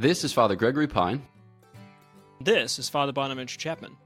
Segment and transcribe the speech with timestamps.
[0.00, 1.22] This is Father Gregory Pine.
[2.40, 3.98] This is Father Bonaventure Chapman.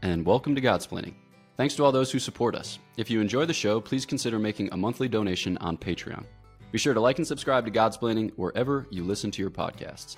[0.00, 1.14] And welcome to Godsplaining.
[1.56, 2.78] Thanks to all those who support us.
[2.96, 6.24] If you enjoy the show, please consider making a monthly donation on Patreon.
[6.70, 10.14] Be sure to like and subscribe to Godsplaining wherever you listen to your podcasts.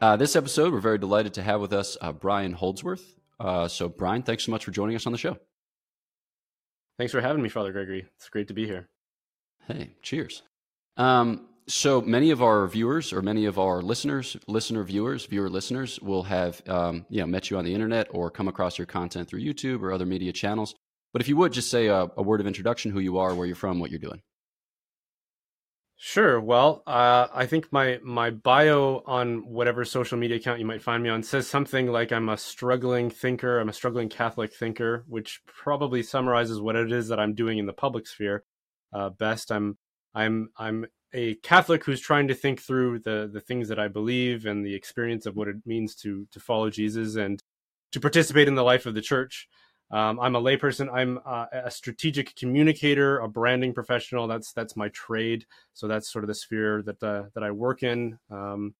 [0.00, 3.14] Uh, this episode, we're very delighted to have with us uh, Brian Holdsworth.
[3.38, 5.36] Uh, so, Brian, thanks so much for joining us on the show.
[6.96, 8.06] Thanks for having me, Father Gregory.
[8.16, 8.88] It's great to be here.
[9.66, 10.42] Hey, cheers.
[10.96, 16.00] Um, so many of our viewers or many of our listeners, listener viewers, viewer listeners
[16.00, 19.28] will have um, you know met you on the internet or come across your content
[19.28, 20.74] through YouTube or other media channels.
[21.12, 23.46] But if you would just say a, a word of introduction, who you are, where
[23.46, 24.22] you're from, what you're doing.
[25.96, 26.40] Sure.
[26.40, 31.02] Well, uh, I think my my bio on whatever social media account you might find
[31.02, 33.60] me on says something like I'm a struggling thinker.
[33.60, 37.66] I'm a struggling Catholic thinker, which probably summarizes what it is that I'm doing in
[37.66, 38.44] the public sphere
[38.94, 39.52] uh, best.
[39.52, 39.76] I'm
[40.14, 44.46] I'm I'm a Catholic who's trying to think through the the things that I believe
[44.46, 47.42] and the experience of what it means to to follow Jesus and
[47.92, 49.48] to participate in the life of the church.
[49.90, 50.88] Um, I'm a layperson.
[50.92, 54.28] I'm uh, a strategic communicator, a branding professional.
[54.28, 55.46] That's that's my trade.
[55.74, 58.18] So that's sort of the sphere that uh, that I work in.
[58.30, 58.74] Um,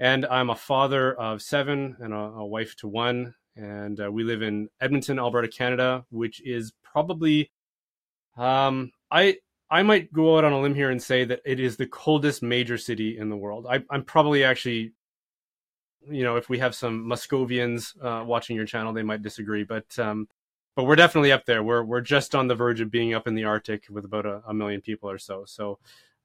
[0.00, 3.34] and I'm a father of seven and a, a wife to one.
[3.54, 7.50] And uh, we live in Edmonton, Alberta, Canada, which is probably
[8.36, 9.36] um, I
[9.70, 12.42] I might go out on a limb here and say that it is the coldest
[12.42, 13.66] major city in the world.
[13.68, 14.92] I, I'm probably actually
[16.08, 19.98] you know, if we have some Muscovians uh, watching your channel, they might disagree, but
[19.98, 20.28] um,
[20.74, 21.62] but we're definitely up there.
[21.62, 24.42] We're we're just on the verge of being up in the Arctic with about a,
[24.46, 25.44] a million people or so.
[25.46, 25.78] So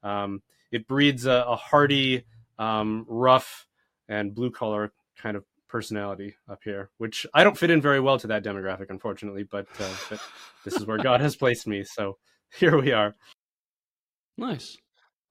[0.03, 2.25] um, it breeds a, a hardy,
[2.57, 3.67] um, rough,
[4.07, 8.17] and blue collar kind of personality up here, which I don't fit in very well
[8.19, 9.43] to that demographic, unfortunately.
[9.43, 10.21] But, uh, but
[10.63, 11.83] this is where God has placed me.
[11.83, 12.17] So
[12.59, 13.15] here we are.
[14.37, 14.77] Nice.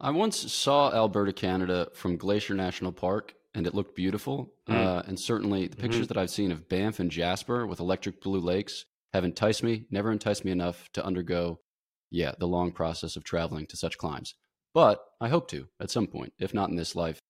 [0.00, 4.52] I once saw Alberta, Canada from Glacier National Park, and it looked beautiful.
[4.68, 4.74] Mm.
[4.74, 6.14] Uh, and certainly the pictures mm-hmm.
[6.14, 10.10] that I've seen of Banff and Jasper with electric blue lakes have enticed me, never
[10.10, 11.60] enticed me enough to undergo,
[12.10, 14.34] yeah, the long process of traveling to such climes.
[14.72, 17.20] But I hope to at some point, if not in this life,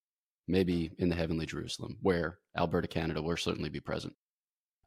[0.48, 4.14] maybe in the heavenly Jerusalem, where Alberta, Canada will certainly be present.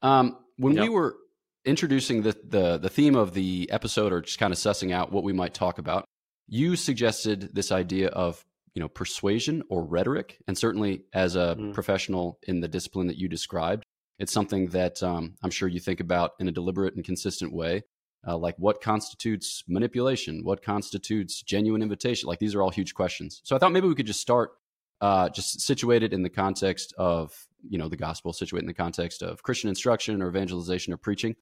[0.02, 0.84] Um, when yep.
[0.84, 1.18] we were
[1.66, 5.24] introducing the, the the theme of the episode, or just kind of sussing out what
[5.24, 6.06] we might talk about,
[6.48, 8.44] you suggested this idea of
[8.74, 11.74] you know persuasion or rhetoric, and certainly as a mm.
[11.74, 13.86] professional in the discipline that you described,
[14.20, 17.84] it's something that um, I'm sure you think about in a deliberate and consistent way.
[18.28, 20.44] Uh, like what constitutes manipulation?
[20.44, 22.28] What constitutes genuine invitation?
[22.28, 23.42] Like these are all huge questions.
[23.44, 24.52] So I thought maybe we could just start
[25.02, 29.22] uh, just situated in the context of you know the gospel, situated in the context
[29.22, 31.36] of Christian instruction or evangelization or preaching.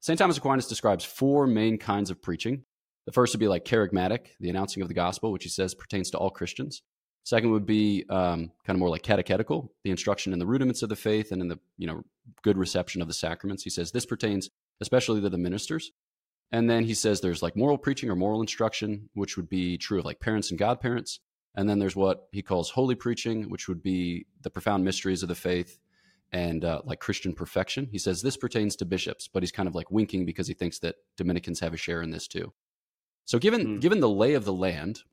[0.00, 0.18] St.
[0.18, 2.64] Thomas Aquinas describes four main kinds of preaching.
[3.10, 6.10] The first would be like charismatic, the announcing of the gospel, which he says pertains
[6.10, 6.82] to all Christians.
[7.24, 10.90] Second would be um, kind of more like catechetical, the instruction in the rudiments of
[10.90, 12.04] the faith and in the you know
[12.44, 13.64] good reception of the sacraments.
[13.64, 14.48] He says this pertains
[14.80, 15.90] especially to the ministers.
[16.52, 19.98] And then he says there's like moral preaching or moral instruction, which would be true
[19.98, 21.18] of like parents and godparents.
[21.56, 25.28] And then there's what he calls holy preaching, which would be the profound mysteries of
[25.28, 25.80] the faith
[26.30, 27.88] and uh, like Christian perfection.
[27.90, 30.78] He says this pertains to bishops, but he's kind of like winking because he thinks
[30.78, 32.52] that Dominicans have a share in this too.
[33.30, 33.80] So given mm.
[33.80, 35.04] given the lay of the land,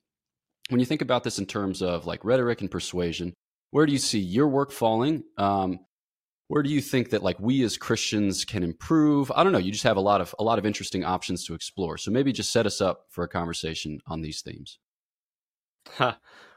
[0.70, 3.36] when you think about this in terms of like rhetoric and persuasion,
[3.70, 5.24] where do you see your work falling?
[5.38, 5.82] Um,
[6.48, 9.32] where do you think that like we as Christians can improve?
[9.36, 9.60] I don't know.
[9.60, 12.00] You just have a lot of a lot of interesting options to explore.
[12.00, 14.80] So maybe just set us up for a conversation on these themes.
[15.88, 16.16] Huh.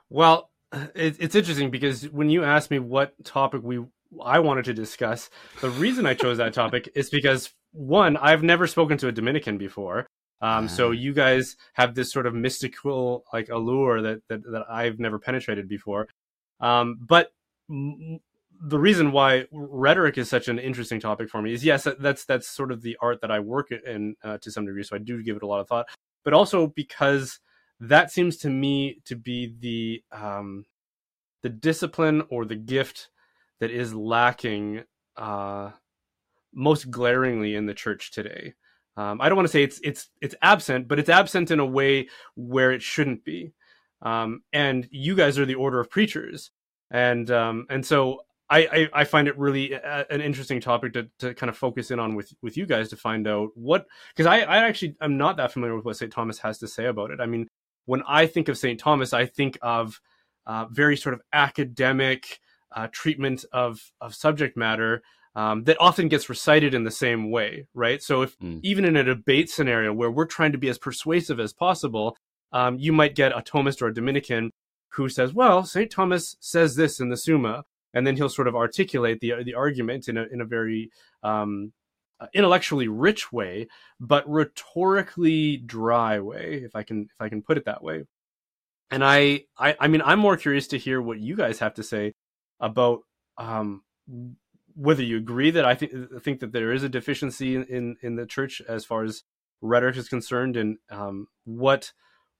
[0.08, 0.48] Well,
[0.94, 3.84] it, it's interesting because when you asked me what topic we
[4.24, 5.28] I wanted to discuss,
[5.60, 9.58] the reason I chose that topic is because one, I've never spoken to a Dominican
[9.58, 10.06] before.
[10.40, 10.92] Um, So ah.
[10.92, 15.68] you guys have this sort of mystical like allure that that, that I've never penetrated
[15.68, 16.08] before.
[16.60, 17.32] Um, but
[17.68, 18.20] m-
[18.62, 22.48] the reason why rhetoric is such an interesting topic for me is yes, that's that's
[22.48, 24.82] sort of the art that I work in uh, to some degree.
[24.82, 25.86] So I do give it a lot of thought,
[26.24, 27.40] but also because
[27.80, 30.66] that seems to me to be the um,
[31.42, 33.08] the discipline or the gift
[33.60, 34.84] that is lacking
[35.16, 35.70] uh,
[36.52, 38.54] most glaringly in the church today.
[38.96, 41.66] Um, I don't want to say it's it's it's absent, but it's absent in a
[41.66, 43.52] way where it shouldn't be.
[44.02, 46.50] Um, and you guys are the order of preachers,
[46.90, 48.20] and um, and so
[48.50, 51.92] I, I, I find it really a, an interesting topic to, to kind of focus
[51.92, 55.16] in on with with you guys to find out what because I I actually I'm
[55.16, 56.12] not that familiar with what St.
[56.12, 57.20] Thomas has to say about it.
[57.20, 57.48] I mean,
[57.86, 58.78] when I think of St.
[58.78, 60.00] Thomas, I think of
[60.46, 62.40] uh, very sort of academic
[62.74, 65.02] uh, treatment of of subject matter
[65.34, 68.02] um, that often gets recited in the same way, right?
[68.02, 68.60] So if mm.
[68.62, 72.16] even in a debate scenario where we're trying to be as persuasive as possible,
[72.52, 74.50] um, you might get a Thomist or a Dominican
[74.90, 78.56] who says, "Well, Saint Thomas says this in the Summa," and then he'll sort of
[78.56, 80.90] articulate the the argument in a in a very
[81.22, 81.72] um,
[82.18, 83.68] uh, intellectually rich way,
[84.00, 88.04] but rhetorically dry way, if I can if I can put it that way.
[88.90, 91.84] And I I, I mean I'm more curious to hear what you guys have to
[91.84, 92.14] say
[92.58, 93.02] about
[93.38, 93.82] um,
[94.74, 98.16] whether you agree that I think think that there is a deficiency in, in, in
[98.16, 99.22] the church as far as
[99.60, 101.92] rhetoric is concerned, and um, what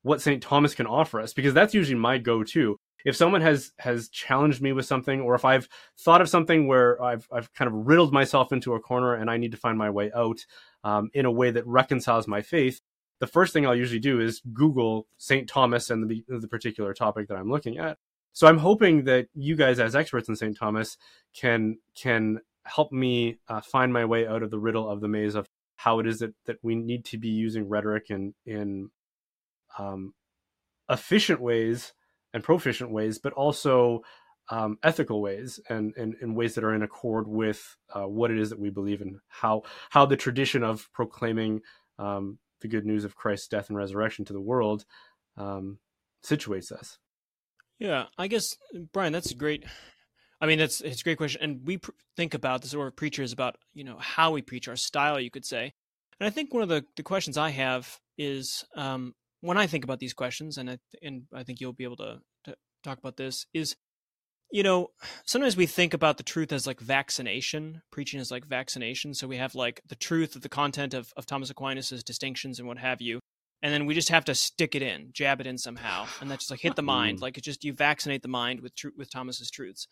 [0.03, 0.43] what St.
[0.43, 2.77] Thomas can offer us, because that's usually my go-to.
[3.05, 5.69] If someone has has challenged me with something, or if I've
[5.99, 9.37] thought of something where I've I've kind of riddled myself into a corner and I
[9.37, 10.45] need to find my way out
[10.85, 12.81] um, in a way that reconciles my faith,
[13.21, 15.49] the first thing I'll usually do is Google St.
[15.49, 17.99] Thomas and the the particular topic that I'm looking at.
[18.33, 20.57] So I'm hoping that you guys, as experts in St.
[20.57, 20.97] Thomas,
[21.35, 25.35] can can help me uh, find my way out of the riddle of the maze
[25.35, 28.91] of how it is that, that we need to be using rhetoric in in
[29.79, 30.15] um,
[30.89, 31.93] efficient ways
[32.33, 34.03] and proficient ways, but also
[34.51, 38.51] um, ethical ways and, and, ways that are in accord with uh, what it is
[38.51, 41.61] that we believe in, how how the tradition of proclaiming
[41.99, 44.85] um, the good news of Christ's death and resurrection to the world
[45.37, 45.79] um,
[46.25, 46.99] situates us.
[47.81, 48.57] Yeah, I guess
[48.93, 49.65] Brian, that's a great.
[50.41, 53.33] I mean, that's it's a great question, and we pr- think about this or preachers
[53.33, 55.73] about you know how we preach, our style, you could say.
[56.21, 59.85] And I think one of the, the questions I have is um, when I think
[59.85, 62.55] about these questions, and I, and I think you'll be able to, to
[62.85, 63.75] talk about this is
[64.53, 64.89] you know,
[65.25, 69.15] sometimes we think about the truth as like vaccination, preaching is like vaccination.
[69.15, 72.67] So we have like the truth of the content of, of Thomas Aquinas's distinctions and
[72.67, 73.21] what have you
[73.63, 76.45] and then we just have to stick it in, jab it in somehow, and that's
[76.45, 77.23] just like hit the mind, mm.
[77.23, 79.87] like it just you vaccinate the mind with tr- with Thomas's truths.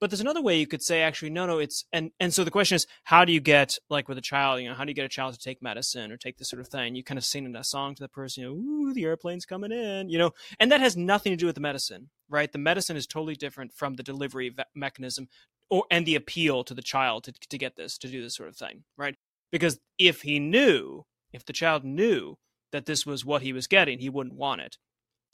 [0.00, 2.50] But there's another way you could say actually no no it's and and so the
[2.50, 4.94] question is how do you get like with a child you know how do you
[4.94, 6.94] get a child to take medicine or take this sort of thing?
[6.94, 9.46] You kind of sing in a song to the person you know ooh the airplane's
[9.46, 10.32] coming in you know?
[10.58, 12.50] And that has nothing to do with the medicine right?
[12.50, 15.28] The medicine is totally different from the delivery ve- mechanism
[15.70, 18.48] or and the appeal to the child to to get this to do this sort
[18.48, 19.16] of thing right?
[19.52, 22.36] Because if he knew if the child knew
[22.74, 24.78] that this was what he was getting, he wouldn't want it.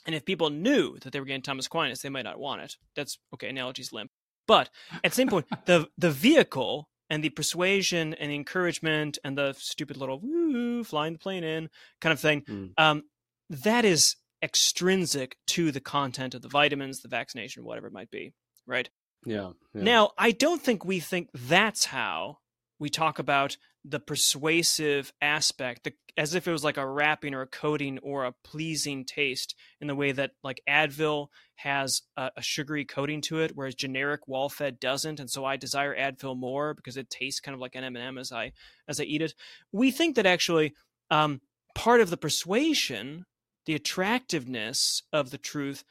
[0.05, 2.77] And if people knew that they were getting Thomas Aquinas, they might not want it.
[2.95, 3.49] That's okay.
[3.49, 4.11] Analogy's limp.
[4.47, 4.69] But
[5.03, 9.97] at the same point, the the vehicle and the persuasion and encouragement and the stupid
[9.97, 12.71] little woo flying the plane in kind of thing, mm.
[12.77, 13.03] um,
[13.49, 18.33] that is extrinsic to the content of the vitamins, the vaccination, whatever it might be,
[18.67, 18.89] right?
[19.25, 19.83] Yeah, yeah.
[19.83, 22.37] Now, I don't think we think that's how
[22.79, 27.41] we talk about the persuasive aspect, the, as if it was like a wrapping or
[27.41, 32.41] a coating or a pleasing taste, in the way that like Advil has a, a
[32.41, 36.97] sugary coating to it, whereas generic wall-fed doesn't, and so I desire Advil more because
[36.97, 38.51] it tastes kind of like an M&M as I
[38.87, 39.33] as I eat it.
[39.71, 40.73] We think that actually
[41.09, 41.41] um,
[41.73, 43.25] part of the persuasion,
[43.65, 45.83] the attractiveness of the truth,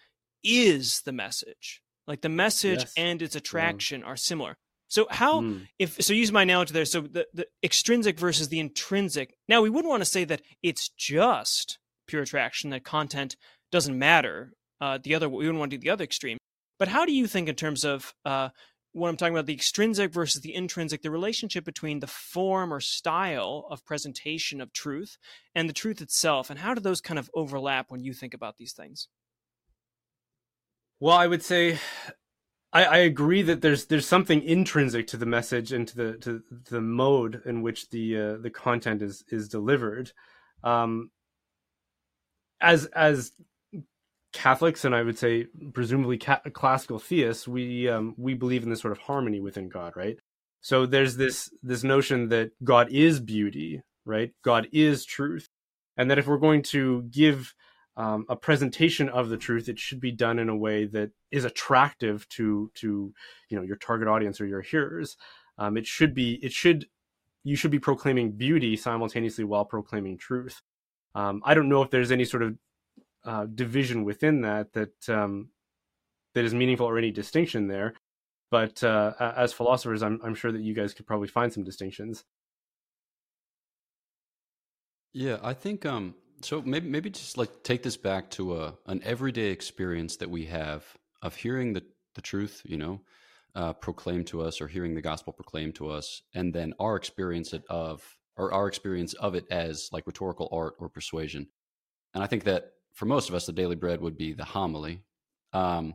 [0.45, 1.83] is the message.
[2.07, 2.93] Like the message yes.
[2.97, 4.07] and its attraction yeah.
[4.07, 4.57] are similar.
[4.91, 5.67] So how mm.
[5.79, 6.85] if so use my analogy there.
[6.85, 9.35] So the, the extrinsic versus the intrinsic.
[9.49, 13.37] Now we wouldn't want to say that it's just pure attraction, that content
[13.71, 14.53] doesn't matter.
[14.81, 16.39] Uh, the other we wouldn't want to do the other extreme.
[16.79, 18.49] But how do you think in terms of uh,
[18.93, 22.81] when I'm talking about the extrinsic versus the intrinsic, the relationship between the form or
[22.81, 25.19] style of presentation of truth
[25.55, 28.57] and the truth itself, and how do those kind of overlap when you think about
[28.57, 29.07] these things?
[30.99, 31.79] Well, I would say
[32.73, 36.43] I, I agree that there's there's something intrinsic to the message and to the to
[36.71, 40.13] the mode in which the uh, the content is is delivered.
[40.63, 41.11] Um,
[42.61, 43.33] as as
[44.33, 48.81] Catholics and I would say presumably ca- classical theists, we um, we believe in this
[48.81, 50.19] sort of harmony within God, right?
[50.61, 54.33] So there's this this notion that God is beauty, right?
[54.45, 55.49] God is truth,
[55.97, 57.55] and that if we're going to give
[58.01, 61.45] um, a presentation of the truth, it should be done in a way that is
[61.45, 63.13] attractive to to
[63.51, 65.19] you know your target audience or your hearers.
[65.59, 66.87] Um, it should be it should
[67.45, 70.63] you should be proclaiming beauty simultaneously while proclaiming truth.
[71.15, 72.57] Um, I don't know if there's any sort of
[73.27, 75.51] uh, division within that that um,
[76.35, 77.93] that is meaningful or any distinction there.
[78.51, 82.25] But uh, as philosophers, I'm, I'm sure that you guys could probably find some distinctions.
[85.13, 89.01] Yeah, I think um, so maybe maybe just like take this back to a an
[89.05, 90.85] everyday experience that we have
[91.23, 91.83] of hearing the
[92.15, 93.01] the truth, you know,
[93.55, 97.55] uh, proclaimed to us, or hearing the gospel proclaimed to us, and then our experience
[97.69, 101.47] of or our experience of it as like rhetorical art or persuasion.
[102.15, 105.03] And I think that for most of us, the daily bread would be the homily.
[105.53, 105.95] Um,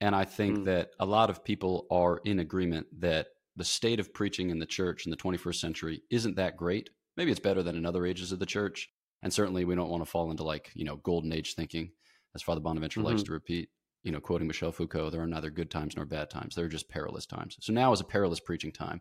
[0.00, 0.64] and I think mm.
[0.66, 4.66] that a lot of people are in agreement that the state of preaching in the
[4.66, 6.90] church in the 21st century isn't that great.
[7.16, 8.88] Maybe it's better than in other ages of the church,
[9.22, 11.90] and certainly we don't want to fall into like you know golden age thinking
[12.34, 13.10] as father bonaventure mm-hmm.
[13.10, 13.68] likes to repeat
[14.02, 16.54] you know, quoting Michel Foucault, there are neither good times nor bad times.
[16.54, 17.56] There are just perilous times.
[17.60, 19.00] So now is a perilous preaching time.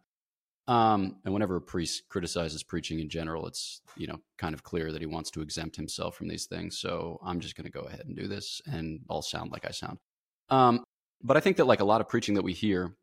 [0.67, 4.91] Um, and whenever a priest criticizes preaching in general, it's you know kind of clear
[4.91, 6.77] that he wants to exempt himself from these things.
[6.77, 9.71] So I'm just going to go ahead and do this, and I'll sound like I
[9.71, 9.99] sound.
[10.49, 10.83] Um,
[11.23, 12.93] but I think that like a lot of preaching that we hear,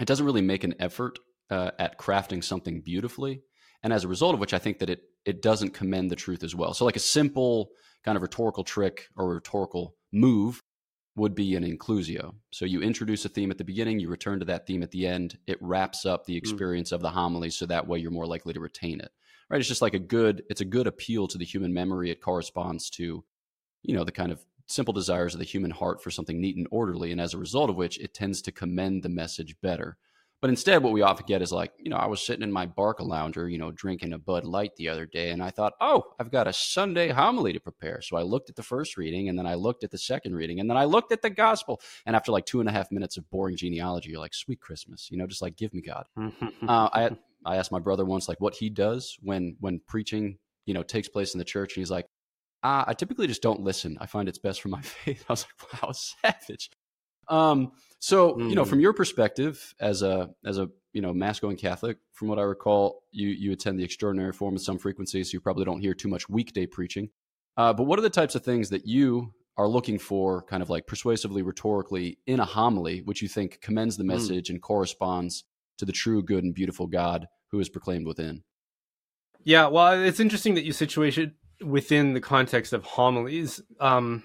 [0.00, 1.18] it doesn't really make an effort
[1.50, 3.42] uh, at crafting something beautifully,
[3.82, 6.42] and as a result of which, I think that it it doesn't commend the truth
[6.42, 6.74] as well.
[6.74, 7.70] So like a simple
[8.04, 10.62] kind of rhetorical trick or rhetorical move
[11.14, 12.34] would be an inclusio.
[12.50, 15.06] So you introduce a theme at the beginning, you return to that theme at the
[15.06, 15.38] end.
[15.46, 16.38] It wraps up the hmm.
[16.38, 16.94] experience mm.
[16.94, 19.10] of the homily, so that way you're more likely to retain it.
[19.50, 19.60] Right?
[19.60, 20.42] It's just like a good.
[20.48, 22.10] It's a good appeal to the human memory.
[22.10, 23.24] It corresponds to,
[23.82, 26.66] you know, the kind of simple desires of the human heart for something neat and
[26.70, 29.98] orderly, and as a result of which, it tends to commend the message better.
[30.42, 32.66] But instead, what we often get is like, you know, I was sitting in my
[32.66, 36.32] Barcalounger, you know, drinking a Bud Light the other day, and I thought, oh, I've
[36.32, 38.00] got a Sunday homily to prepare.
[38.02, 40.58] So I looked at the first reading, and then I looked at the second reading,
[40.58, 41.80] and then I looked at the gospel.
[42.06, 45.12] And after like two and a half minutes of boring genealogy, you're like, sweet Christmas,
[45.12, 46.06] you know, just like give me God.
[46.16, 46.28] uh,
[46.92, 47.10] I
[47.46, 51.08] I asked my brother once like what he does when when preaching, you know, takes
[51.08, 52.08] place in the church, and he's like,
[52.64, 53.96] ah, I typically just don't listen.
[54.00, 55.24] I find it's best for my faith.
[55.28, 56.68] I was like, wow, savage.
[57.32, 58.50] Um, so mm.
[58.50, 58.82] you know, from mm.
[58.82, 63.02] your perspective as a as a you know mass going Catholic, from what I recall,
[63.10, 66.08] you you attend the extraordinary form with some frequency, so you probably don't hear too
[66.08, 67.08] much weekday preaching.
[67.56, 70.70] Uh, but what are the types of things that you are looking for, kind of
[70.70, 74.08] like persuasively, rhetorically, in a homily, which you think commends the mm.
[74.08, 74.50] message mm.
[74.50, 75.44] and corresponds
[75.78, 78.42] to the true, good, and beautiful God who is proclaimed within?
[79.44, 81.32] Yeah, well, it's interesting that you situate it
[81.64, 83.60] within the context of homilies.
[83.80, 84.22] Um,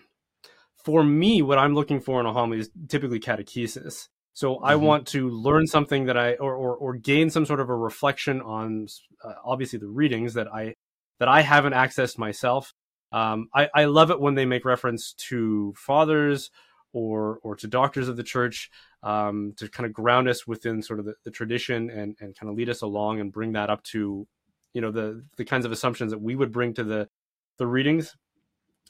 [0.88, 4.08] for me, what I'm looking for in a homily is typically catechesis.
[4.32, 4.64] So mm-hmm.
[4.64, 7.76] I want to learn something that I or, or, or gain some sort of a
[7.76, 8.88] reflection on
[9.22, 10.76] uh, obviously the readings that I
[11.20, 12.74] that I haven't accessed myself.
[13.12, 16.52] Um, I, I love it when they make reference to fathers
[16.94, 18.70] or or to doctors of the church
[19.04, 22.50] um, to kind of ground us within sort of the, the tradition and and kind
[22.50, 24.26] of lead us along and bring that up to
[24.74, 27.10] you know the the kinds of assumptions that we would bring to the
[27.58, 28.16] the readings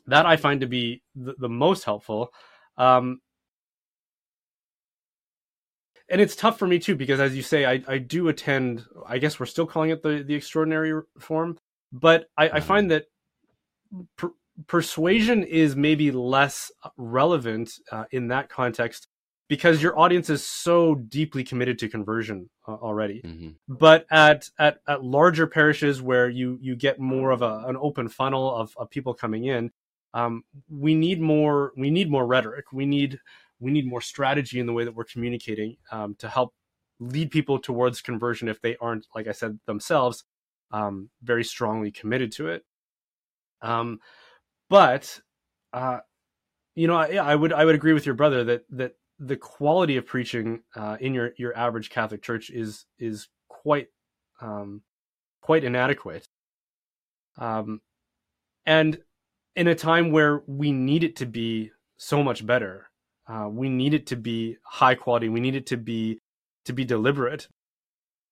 [0.07, 2.33] that I find to be the, the most helpful.
[2.77, 3.21] Um,
[6.09, 8.85] and it's tough for me too because, as you say, I, I do attend.
[9.07, 11.57] I guess we're still calling it the the extraordinary form,
[11.91, 13.05] but I, I find that
[14.15, 14.31] per,
[14.67, 19.07] persuasion is maybe less relevant uh, in that context
[19.49, 23.21] because your audience is so deeply committed to conversion uh, already.
[23.23, 23.49] Mm-hmm.
[23.67, 28.07] But at, at at larger parishes where you you get more of a, an open
[28.07, 29.71] funnel of, of people coming in,
[30.13, 32.65] um, we need more we need more rhetoric.
[32.71, 33.19] We need
[33.59, 36.53] we need more strategy in the way that we're communicating um, to help
[36.99, 40.23] lead people towards conversion if they aren't like i said themselves
[40.71, 42.65] um, very strongly committed to it.
[43.61, 43.99] Um,
[44.69, 45.19] but
[45.73, 45.99] uh,
[46.75, 49.97] you know I, I would i would agree with your brother that that the quality
[49.97, 53.87] of preaching uh, in your your average catholic church is is quite
[54.41, 54.81] um,
[55.41, 56.27] quite inadequate.
[57.37, 57.81] Um,
[58.65, 58.99] and
[59.57, 62.89] in a time where we need it to be so much better.
[63.27, 65.27] Uh, we need it to be high quality.
[65.29, 66.21] We need it to be
[66.65, 67.47] to be deliberate.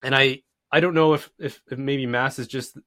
[0.03, 2.77] And I I don't know if if, if maybe mass is just.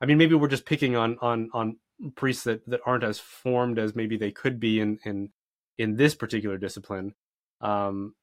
[0.00, 1.76] I mean, maybe we're just picking on on on
[2.14, 5.30] priests that, that aren't as formed as maybe they could be in in
[5.78, 7.12] in this particular discipline.
[7.60, 8.14] Um,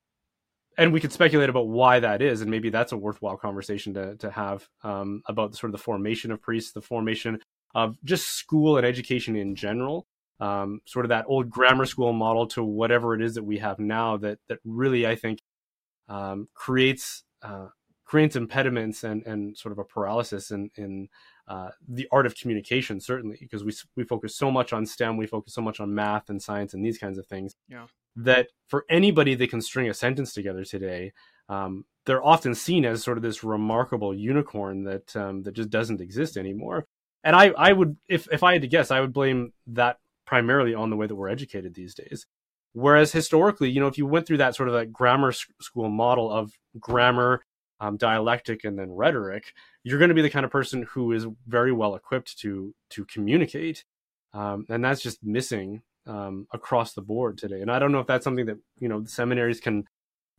[0.78, 4.16] and we could speculate about why that is, and maybe that's a worthwhile conversation to
[4.18, 7.40] to have um, about sort of the formation of priests, the formation
[7.74, 10.08] of just school and education in general.
[10.40, 13.80] Um, sort of that old grammar school model to whatever it is that we have
[13.80, 15.40] now that that really I think
[16.10, 17.68] um, creates uh,
[18.06, 21.10] creates impediments and and sort of a paralysis in in
[21.48, 25.28] uh, the art of communication certainly because we we focus so much on STEM we
[25.28, 27.86] focus so much on math and science and these kinds of things yeah.
[28.16, 31.12] that for anybody that can string a sentence together today
[31.50, 36.02] um, they're often seen as sort of this remarkable unicorn that um, that just doesn't
[36.02, 36.86] exist anymore
[37.24, 40.74] and I, I would, if, if I had to guess, I would blame that primarily
[40.74, 42.26] on the way that we're educated these days.
[42.74, 46.32] Whereas historically, you know, if you went through that sort of like grammar school model
[46.32, 47.44] of grammar,
[47.80, 49.54] um, dialectic, and then rhetoric,
[49.84, 53.06] you're going to be the kind of person who is very well equipped to to
[53.06, 53.84] communicate,
[54.34, 57.62] um, and that's just missing um, across the board today.
[57.62, 59.86] And I don't know if that's something that you know seminaries can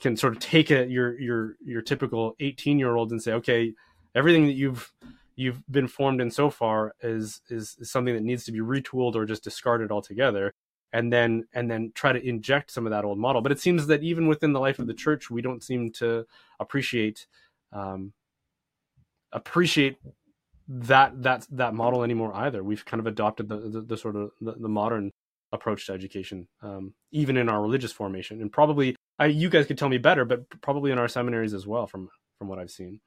[0.01, 3.73] can sort of take a your your your typical 18 year old and say, okay,
[4.15, 4.93] everything that you've
[5.37, 9.15] you've been formed in so far is, is is something that needs to be retooled
[9.15, 10.53] or just discarded altogether
[10.93, 13.43] and then and then try to inject some of that old model.
[13.43, 16.25] But it seems that even within the life of the church we don't seem to
[16.61, 17.27] appreciate
[17.73, 18.13] um,
[19.33, 19.97] appreciate
[20.69, 22.63] that that that model anymore either.
[22.63, 25.11] We've kind of adopted the the, the sort of the, the, modern
[25.53, 29.79] approach to education, um, even in our religious formation, and probably I, you guys could
[29.79, 33.01] tell me better, but probably in our seminaries as well, from from what I've seen.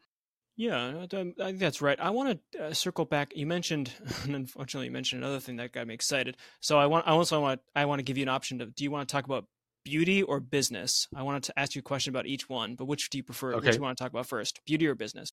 [0.57, 1.99] Yeah, I think that's right.
[1.99, 3.31] I want to uh, circle back.
[3.35, 3.91] You mentioned,
[4.23, 6.35] and unfortunately, you mentioned another thing that got me excited.
[6.59, 8.65] So I want, I also want, I want to give you an option to.
[8.65, 9.45] Do you want to talk about
[9.85, 11.07] beauty or business?
[11.15, 13.53] I wanted to ask you a question about each one, but which do you prefer?
[13.53, 13.67] Okay.
[13.67, 15.29] Which do you want to talk about first, beauty or business?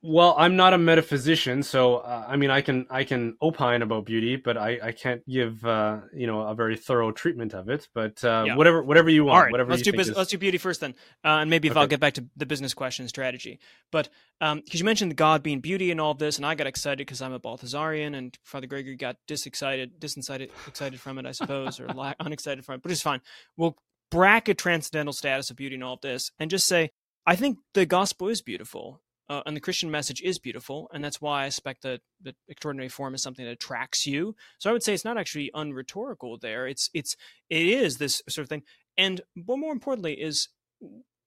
[0.00, 4.04] Well, I'm not a metaphysician, so uh, I mean, I can I can opine about
[4.04, 7.88] beauty, but I, I can't give uh, you know a very thorough treatment of it.
[7.92, 8.54] But uh, yeah.
[8.54, 10.14] whatever whatever you want, All right, whatever let's do is...
[10.14, 11.80] let's do beauty first then, uh, and maybe if okay.
[11.80, 13.58] I'll get back to the business question strategy.
[13.90, 16.68] But because um, you mentioned God being beauty and all of this, and I got
[16.68, 21.32] excited because I'm a Balthasarian, and Father Gregory got disexcited, disexcited, excited from it, I
[21.32, 21.88] suppose, or
[22.20, 23.20] unexcited from it, but it's fine.
[23.56, 23.76] We'll
[24.12, 26.90] bracket transcendental status of beauty and all of this, and just say
[27.26, 31.20] I think the gospel is beautiful uh, and the Christian message is beautiful, and that's
[31.20, 34.34] why I expect that the extraordinary form is something that attracts you.
[34.58, 36.66] So I would say it's not actually unrhetorical there.
[36.66, 37.16] It's it's
[37.50, 38.62] it is this sort of thing,
[38.96, 40.48] and but more importantly is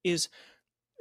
[0.03, 0.29] is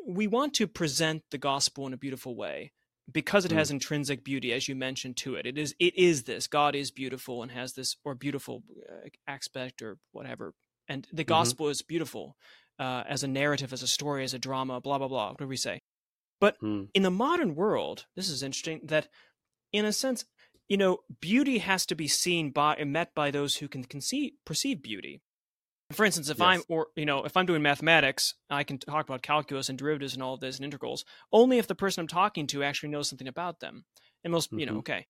[0.07, 2.73] we want to present the gospel in a beautiful way
[3.11, 3.57] because it mm.
[3.57, 5.47] has intrinsic beauty, as you mentioned to it.
[5.47, 9.81] It is it is this God is beautiful and has this or beautiful uh, aspect
[9.81, 10.53] or whatever,
[10.87, 11.29] and the mm-hmm.
[11.29, 11.73] gospel mm-hmm.
[11.73, 12.37] is beautiful.
[12.79, 15.29] Uh, as a narrative, as a story, as a drama, blah blah blah.
[15.31, 15.80] What do we say?
[16.41, 16.85] But hmm.
[16.95, 19.09] in the modern world, this is interesting that,
[19.73, 20.25] in a sense,
[20.69, 24.33] you know, beauty has to be seen by and met by those who can conceive,
[24.47, 25.21] perceive beauty.
[25.93, 26.47] For instance, if yes.
[26.47, 30.15] I'm or you know, if I'm doing mathematics, I can talk about calculus and derivatives
[30.15, 33.09] and all of this and integrals only if the person I'm talking to actually knows
[33.09, 33.85] something about them.
[34.23, 34.61] And most, mm-hmm.
[34.61, 34.79] you know, mm-hmm.
[34.79, 35.07] okay.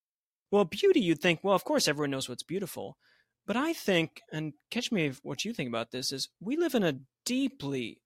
[0.51, 2.97] Well, beauty, you'd think, well, of course, everyone knows what's beautiful.
[3.47, 6.75] But I think, and catch me if what you think about this is, we live
[6.75, 8.01] in a deeply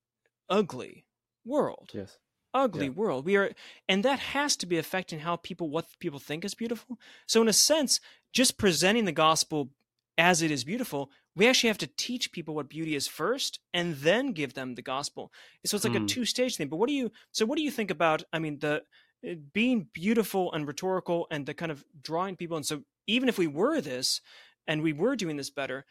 [0.51, 1.07] ugly
[1.45, 1.91] world.
[1.95, 2.19] Yes
[2.55, 2.93] ugly yeah.
[2.93, 3.27] world.
[3.27, 3.51] We are,
[3.89, 6.99] and that has to be affecting how people what people think is beautiful.
[7.27, 8.01] So in a sense,
[8.33, 9.71] just presenting the gospel
[10.17, 13.97] as it is beautiful, we actually have to teach people what beauty is first, and
[13.97, 15.33] then give them the gospel.
[15.67, 15.97] So it's like mm.
[15.97, 16.07] a hmm.
[16.07, 16.69] two stage thing.
[16.69, 17.11] But what do you?
[17.33, 18.23] So what do you think about?
[18.33, 18.83] I mean, the
[19.25, 22.57] eh, being beautiful and rhetorical, and the kind of drawing people.
[22.57, 24.21] And so even if we were this,
[24.67, 25.85] and we were doing this better,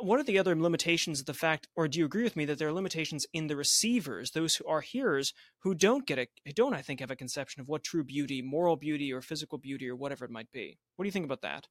[0.00, 2.58] what are the other limitations of the fact, or do you agree with me that
[2.58, 6.74] there are limitations in the receivers, those who are hearers, who don't get a, don't
[6.74, 9.96] I think have a conception of what true beauty, moral beauty, or physical beauty, or
[9.96, 10.78] whatever it might be?
[10.96, 11.68] What do you think about that?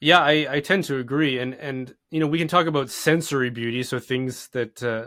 [0.00, 3.48] Yeah, I, I tend to agree, and and you know we can talk about sensory
[3.48, 5.06] beauty, so things that uh,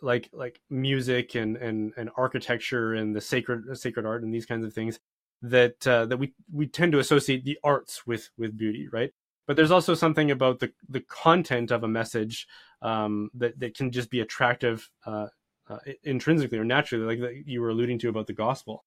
[0.00, 4.64] like like music and and and architecture and the sacred sacred art and these kinds
[4.64, 5.00] of things
[5.42, 9.10] that uh, that we we tend to associate the arts with with beauty, right?
[9.48, 12.46] But there's also something about the the content of a message
[12.82, 15.26] um, that that can just be attractive uh,
[15.68, 18.84] uh, intrinsically or naturally, like you were alluding to about the gospel.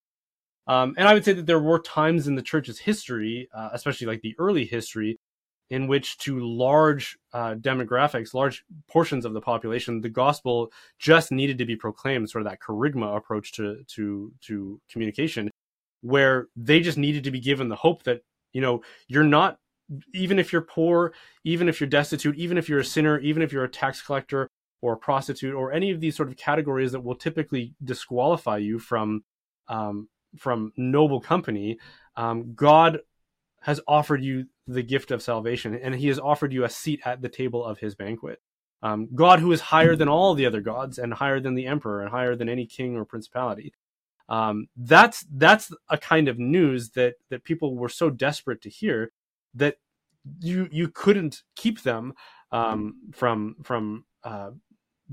[0.67, 4.05] Um, and I would say that there were times in the church's history, uh, especially
[4.07, 5.19] like the early history,
[5.71, 11.57] in which to large uh, demographics, large portions of the population, the gospel just needed
[11.57, 15.49] to be proclaimed, sort of that charisma approach to to to communication,
[16.01, 18.21] where they just needed to be given the hope that
[18.53, 19.57] you know you're not
[20.13, 23.51] even if you're poor, even if you're destitute, even if you're a sinner, even if
[23.51, 24.47] you're a tax collector
[24.81, 28.79] or a prostitute or any of these sort of categories that will typically disqualify you
[28.79, 29.23] from
[29.67, 31.77] um, from noble company,
[32.15, 32.99] um, God
[33.61, 37.21] has offered you the gift of salvation, and He has offered you a seat at
[37.21, 38.41] the table of His banquet.
[38.83, 42.01] Um, God, who is higher than all the other gods, and higher than the emperor,
[42.01, 43.73] and higher than any king or principality.
[44.29, 49.11] Um, that's that's a kind of news that that people were so desperate to hear
[49.55, 49.77] that
[50.39, 52.13] you you couldn't keep them
[52.51, 54.51] um, from from uh,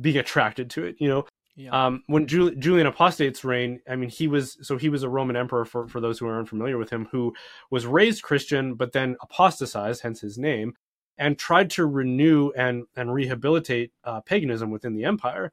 [0.01, 0.97] being attracted to it.
[0.99, 1.87] You know, yeah.
[1.87, 5.37] um, when Jul- Julian Apostate's reign, I mean, he was so he was a Roman
[5.37, 7.35] emperor for for those who are unfamiliar with him, who
[7.71, 10.75] was raised Christian but then apostatized, hence his name,
[11.17, 15.53] and tried to renew and and rehabilitate uh, paganism within the empire.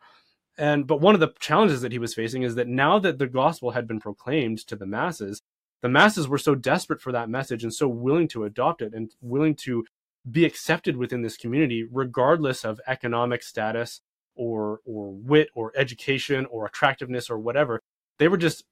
[0.58, 3.28] And but one of the challenges that he was facing is that now that the
[3.28, 5.41] gospel had been proclaimed to the masses,
[5.86, 9.12] the masses were so desperate for that message and so willing to adopt it and
[9.21, 9.86] willing to
[10.32, 14.02] be accepted within this community regardless of economic status
[14.36, 17.84] or or wit or education or attractiveness or whatever
[18.17, 18.63] they were just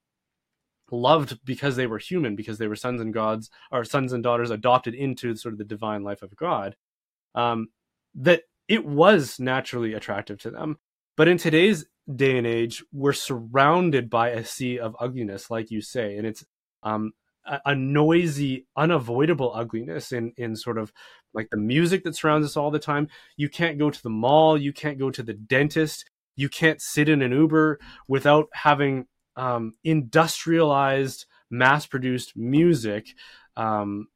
[0.89, 4.49] loved because they were human because they were sons and gods or sons and daughters
[4.49, 6.75] adopted into sort of the divine life of god
[7.35, 7.67] um,
[8.15, 10.77] that it was naturally attractive to them.
[11.15, 15.79] But in today's day and age we're surrounded by a sea of ugliness like you
[15.79, 16.43] say and it's
[16.83, 17.13] um,
[17.45, 20.93] a, a, noisy, unavoidable ugliness in in sort of
[21.33, 23.07] like the music that surrounds us all the time.
[23.37, 27.09] You can't go to the mall, you can't go to the dentist, you can't sit
[27.09, 33.07] in an Uber without having um, industrialized, mass-produced music
[33.55, 34.07] um,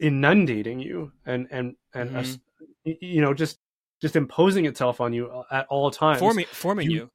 [0.00, 2.90] inundating you and and and mm-hmm.
[3.00, 3.58] you know just
[4.00, 7.10] just imposing itself on you uh, at all times forming forming you, you.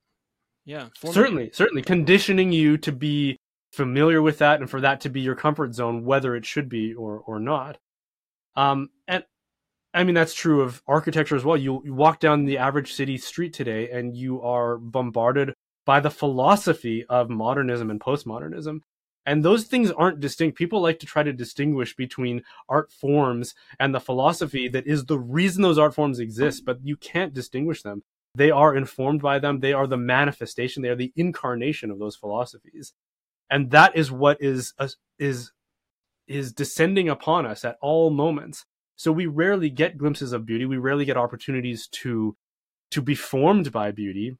[0.65, 1.49] yeah forming certainly you.
[1.53, 3.37] certainly conditioning you to be
[3.71, 6.93] familiar with that and for that to be your comfort zone whether it should be
[6.93, 7.77] or or not
[8.55, 9.23] um and
[9.93, 11.57] I mean that's true of architecture as well.
[11.57, 15.53] You, you walk down the average city street today and you are bombarded
[15.85, 18.81] by the philosophy of modernism and postmodernism.
[19.25, 20.57] And those things aren't distinct.
[20.57, 25.19] People like to try to distinguish between art forms and the philosophy that is the
[25.19, 28.03] reason those art forms exist, but you can't distinguish them.
[28.35, 29.59] They are informed by them.
[29.59, 30.83] They are the manifestation.
[30.83, 32.93] They are the incarnation of those philosophies.
[33.49, 35.51] And that is what is, uh, is,
[36.27, 38.65] is descending upon us at all moments.
[38.95, 40.65] So we rarely get glimpses of beauty.
[40.65, 42.35] We rarely get opportunities to
[42.91, 44.37] to be formed by beauty.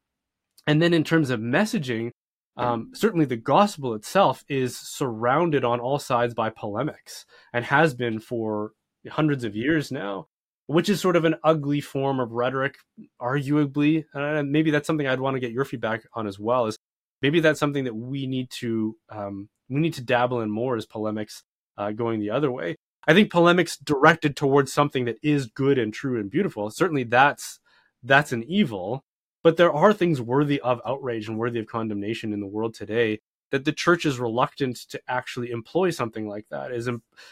[0.66, 2.12] And then in terms of messaging,
[2.58, 8.20] um, certainly the gospel itself is surrounded on all sides by polemics and has been
[8.20, 8.72] for
[9.08, 10.28] hundreds of years now,
[10.68, 12.76] which is sort of an ugly form of rhetoric,
[13.22, 14.04] arguably.
[14.14, 16.66] And maybe that's something I'd want to get your feedback on as well.
[16.66, 16.78] Is
[17.22, 20.86] maybe that's something that we need to um, we need to dabble in more as
[20.86, 21.44] polemics
[21.78, 22.76] uh, going the other way.
[23.08, 26.70] I think polemics directed towards something that is good and true and beautiful.
[26.70, 27.60] Certainly, that's
[28.04, 29.04] that's an evil.
[29.42, 33.22] But there are things worthy of outrage and worthy of condemnation in the world today
[33.52, 36.72] that the church is reluctant to actually employ something like that.
[36.72, 36.90] is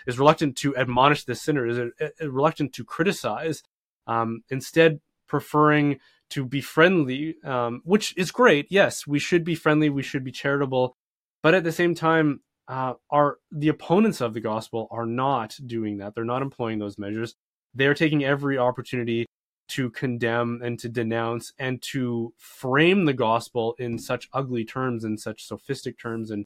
[0.08, 1.67] is reluctant to admonish the sinner.
[1.67, 3.62] Is reluctant to criticize.
[4.08, 6.00] Um, instead, preferring
[6.31, 8.67] to be friendly, um, which is great.
[8.69, 9.89] Yes, we should be friendly.
[9.89, 10.95] We should be charitable.
[11.41, 15.97] But at the same time, uh, are the opponents of the gospel are not doing
[15.97, 16.15] that.
[16.15, 17.35] They're not employing those measures.
[17.73, 19.25] They are taking every opportunity
[19.69, 25.19] to condemn and to denounce and to frame the gospel in such ugly terms and
[25.19, 26.45] such sophistic terms and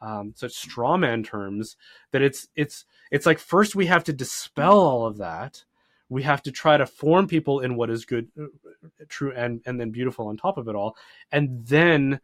[0.00, 1.76] um, such strawman terms
[2.10, 5.64] that it's it's it's like first we have to dispel all of that.
[6.08, 8.46] We have to try to form people in what is good, uh,
[9.08, 10.96] true, and and then beautiful on top of it all,
[11.30, 12.20] and then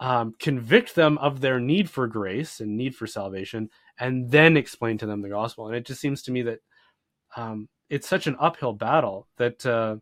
[0.00, 4.98] um, convict them of their need for grace and need for salvation, and then explain
[4.98, 5.66] to them the gospel.
[5.66, 6.58] And it just seems to me that
[7.36, 9.96] um, it's such an uphill battle that uh,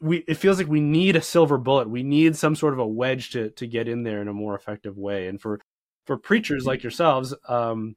[0.00, 1.88] we it feels like we need a silver bullet.
[1.88, 4.54] We need some sort of a wedge to to get in there in a more
[4.54, 5.28] effective way.
[5.28, 5.60] And for
[6.06, 7.96] for preachers like yourselves, um,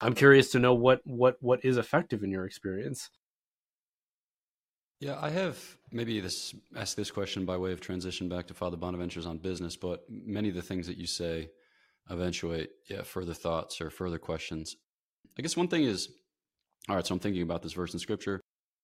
[0.00, 3.10] I'm curious to know what what what is effective in your experience.
[5.00, 5.58] Yeah, I have
[5.92, 9.76] maybe this ask this question by way of transition back to Father Bonaventure's on business,
[9.76, 11.50] but many of the things that you say
[12.10, 14.76] eventuate yeah further thoughts or further questions.
[15.38, 16.08] I guess one thing is,
[16.88, 17.06] all right.
[17.06, 18.40] So I'm thinking about this verse in Scripture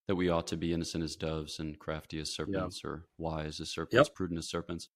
[0.06, 2.90] that we ought to be innocent as doves and crafty as serpents, yeah.
[2.90, 4.14] or wise as serpents, yep.
[4.14, 4.88] prudent as serpents.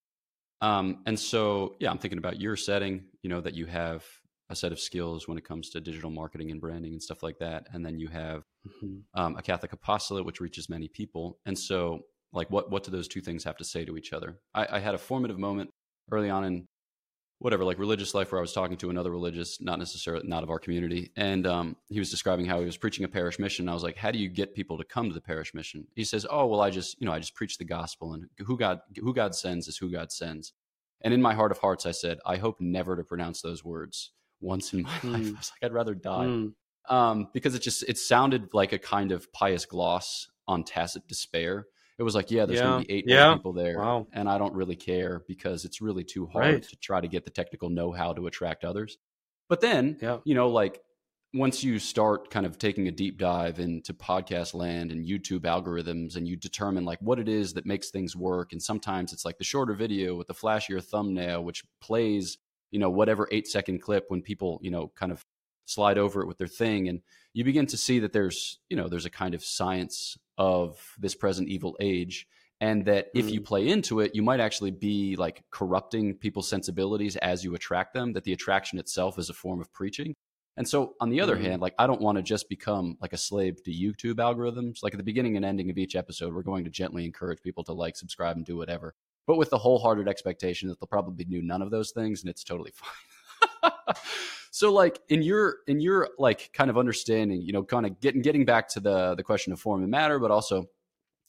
[0.60, 3.04] Um, and so yeah, I'm thinking about your setting.
[3.22, 4.04] You know that you have
[4.50, 7.38] a set of skills when it comes to digital marketing and branding and stuff like
[7.38, 7.66] that.
[7.72, 8.98] And then you have mm-hmm.
[9.14, 11.38] um, a Catholic apostolate, which reaches many people.
[11.44, 12.00] And so,
[12.32, 14.38] like, what what do those two things have to say to each other?
[14.54, 15.70] I, I had a formative moment
[16.10, 16.66] early on in
[17.40, 20.50] whatever, like religious life, where I was talking to another religious, not necessarily not of
[20.50, 23.68] our community, and um, he was describing how he was preaching a parish mission.
[23.68, 26.04] I was like, "How do you get people to come to the parish mission?" He
[26.04, 28.80] says, "Oh, well, I just you know I just preach the gospel, and who God
[28.96, 30.52] who God sends is who God sends."
[31.00, 34.12] And in my heart of hearts, I said, "I hope never to pronounce those words."
[34.40, 35.04] Once in my mm.
[35.12, 35.26] life.
[35.26, 36.26] I was like, I'd rather die.
[36.26, 36.52] Mm.
[36.88, 41.66] Um, because it just it sounded like a kind of pious gloss on tacit despair.
[41.98, 42.66] It was like, yeah, there's yeah.
[42.66, 43.34] going to be eight yeah.
[43.34, 44.06] people there, wow.
[44.12, 46.62] and I don't really care because it's really too hard right.
[46.62, 48.98] to try to get the technical know-how to attract others.
[49.48, 50.18] But then, yeah.
[50.24, 50.80] you know, like
[51.34, 56.16] once you start kind of taking a deep dive into podcast land and YouTube algorithms
[56.16, 59.36] and you determine like what it is that makes things work and sometimes it's like
[59.36, 62.38] the shorter video with the flashier thumbnail which plays
[62.70, 65.24] you know whatever eight second clip when people you know kind of
[65.64, 67.02] slide over it with their thing and
[67.34, 71.14] you begin to see that there's you know there's a kind of science of this
[71.14, 72.26] present evil age
[72.60, 73.32] and that if mm.
[73.32, 77.92] you play into it you might actually be like corrupting people's sensibilities as you attract
[77.92, 80.14] them that the attraction itself is a form of preaching
[80.56, 81.42] and so on the other mm.
[81.42, 84.94] hand like i don't want to just become like a slave to youtube algorithms like
[84.94, 87.72] at the beginning and ending of each episode we're going to gently encourage people to
[87.72, 88.94] like subscribe and do whatever
[89.28, 92.42] but with the wholehearted expectation that they'll probably do none of those things and it's
[92.42, 92.72] totally
[93.62, 93.94] fine.
[94.50, 98.22] so like in your in your like kind of understanding, you know, kind of getting
[98.22, 100.64] getting back to the the question of form and matter, but also,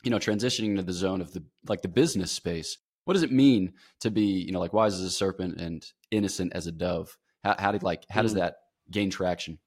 [0.01, 2.77] you know, transitioning to the zone of the like the business space.
[3.03, 6.53] What does it mean to be, you know, like wise as a serpent and innocent
[6.53, 7.17] as a dove?
[7.43, 8.39] How, how did like how does hmm.
[8.39, 8.55] that
[8.89, 9.59] gain traction?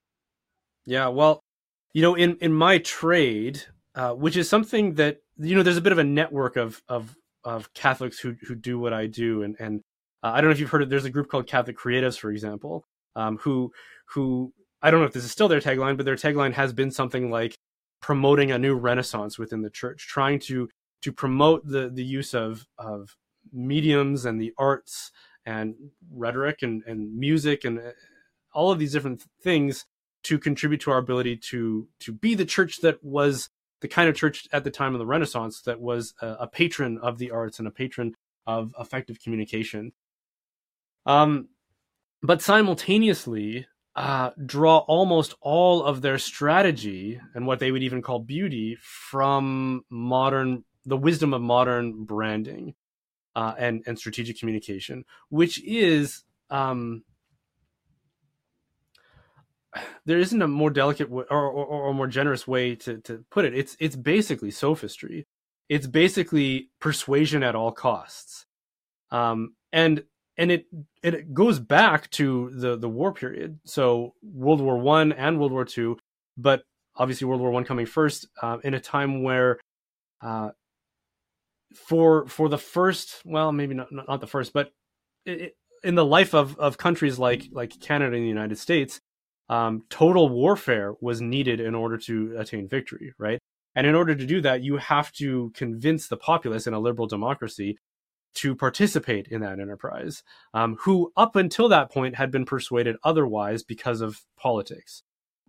[0.86, 1.40] Yeah, well,
[1.92, 3.62] you know, in in my trade,
[3.94, 7.14] uh, which is something that you know, there's a bit of a network of of
[7.44, 9.80] of Catholics who who do what I do, and and
[10.22, 10.90] uh, I don't know if you've heard of.
[10.90, 12.84] There's a group called Catholic Creatives, for example,
[13.16, 13.72] um, who
[14.06, 14.52] who
[14.82, 17.30] I don't know if this is still their tagline, but their tagline has been something
[17.30, 17.56] like
[18.00, 20.68] promoting a new renaissance within the church, trying to
[21.02, 23.16] to promote the the use of of
[23.52, 25.10] mediums and the arts
[25.44, 25.74] and
[26.12, 27.90] rhetoric and, and music and uh,
[28.54, 29.86] all of these different things
[30.22, 33.50] to contribute to our ability to to be the church that was
[33.82, 36.98] the kind of church at the time of the Renaissance that was a, a patron
[36.98, 38.14] of the arts and a patron
[38.46, 39.92] of effective communication.
[41.04, 41.48] Um,
[42.22, 48.20] but simultaneously, uh, draw almost all of their strategy and what they would even call
[48.20, 52.74] beauty from modern, the wisdom of modern branding
[53.34, 57.02] uh, and and strategic communication, which is um,
[60.04, 63.54] there isn't a more delicate or, or, or more generous way to, to put it.
[63.54, 65.26] It's it's basically sophistry.
[65.68, 68.46] It's basically persuasion at all costs,
[69.10, 70.04] um, and
[70.36, 70.66] and it
[71.02, 73.60] it goes back to the the war period.
[73.64, 75.98] So World War One and World War Two,
[76.36, 76.64] but
[76.96, 79.58] obviously World War One coming first, uh, in a time where
[80.20, 80.50] uh,
[81.74, 84.72] for for the first, well, maybe not not the first, but
[85.24, 89.00] it, in the life of of countries like like Canada and the United States,
[89.52, 93.38] um, total warfare was needed in order to attain victory, right?
[93.74, 97.06] And in order to do that, you have to convince the populace in a liberal
[97.06, 97.76] democracy
[98.36, 100.22] to participate in that enterprise,
[100.54, 105.02] um, who up until that point had been persuaded otherwise because of politics.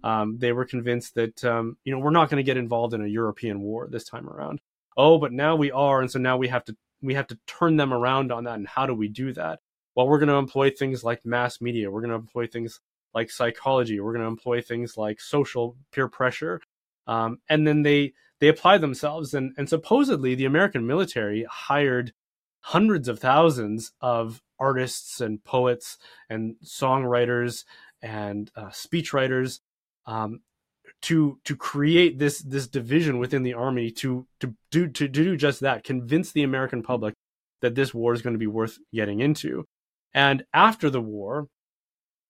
[0.03, 3.01] Um, they were convinced that um, you know we're not going to get involved in
[3.01, 4.59] a European war this time around.
[4.97, 7.77] Oh, but now we are, and so now we have to we have to turn
[7.77, 8.55] them around on that.
[8.55, 9.59] And how do we do that?
[9.95, 11.89] Well, we're going to employ things like mass media.
[11.89, 12.81] We're going to employ things
[13.13, 13.99] like psychology.
[13.99, 16.61] We're going to employ things like social peer pressure,
[17.07, 19.33] um, and then they they apply themselves.
[19.33, 22.13] And and supposedly the American military hired
[22.61, 25.97] hundreds of thousands of artists and poets
[26.29, 27.65] and songwriters
[28.01, 29.59] and uh, speechwriters
[30.05, 30.39] um,
[31.01, 35.37] to to create this this division within the army to to do to, to do
[35.37, 37.13] just that convince the american public
[37.61, 39.65] that this war is going to be worth getting into
[40.13, 41.47] and after the war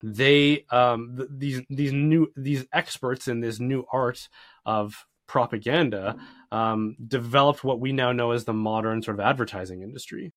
[0.03, 4.27] they um, th- these these new these experts in this new art
[4.65, 6.17] of propaganda
[6.51, 10.33] um, developed what we now know as the modern sort of advertising industry.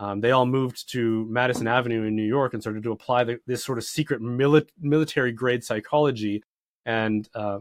[0.00, 3.38] Um, they all moved to Madison Avenue in New York and started to apply the,
[3.46, 6.42] this sort of secret mili- military grade psychology
[6.86, 7.58] and uh,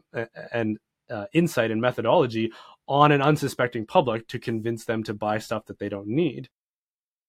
[0.54, 2.54] and uh, insight and methodology
[2.88, 6.48] on an unsuspecting public to convince them to buy stuff that they don't need.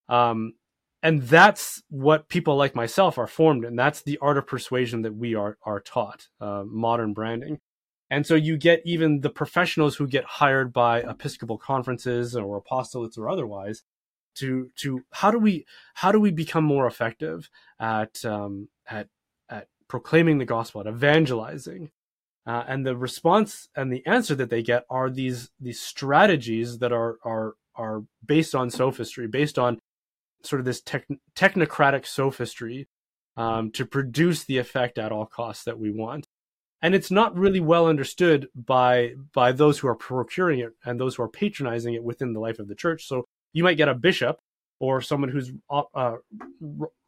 [0.08, 0.54] Um,
[1.02, 3.76] and that's what people like myself are formed in.
[3.76, 7.60] That's the art of persuasion that we are are taught, uh, modern branding.
[8.10, 13.16] And so you get even the professionals who get hired by Episcopal conferences or apostolates
[13.16, 13.84] or otherwise
[14.36, 19.08] to to how do we how do we become more effective at um, at
[19.48, 21.90] at proclaiming the gospel, at evangelizing,
[22.46, 26.92] uh, and the response and the answer that they get are these these strategies that
[26.92, 29.78] are are are based on sophistry, based on
[30.42, 32.88] sort of this tech, technocratic sophistry
[33.36, 36.26] um, to produce the effect at all costs that we want.
[36.82, 41.16] And it's not really well understood by by those who are procuring it and those
[41.16, 43.06] who are patronizing it within the life of the church.
[43.06, 44.38] So you might get a bishop
[44.78, 46.16] or someone who's uh, uh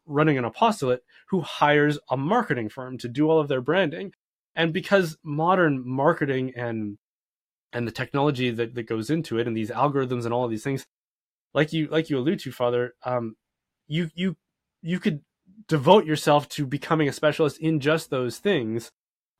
[0.05, 4.11] running an apostolate who hires a marketing firm to do all of their branding.
[4.55, 6.97] And because modern marketing and
[7.71, 10.63] and the technology that, that goes into it and these algorithms and all of these
[10.63, 10.85] things
[11.53, 13.35] like you like you allude to, Father, um,
[13.87, 14.35] you you
[14.81, 15.21] you could
[15.67, 18.91] devote yourself to becoming a specialist in just those things.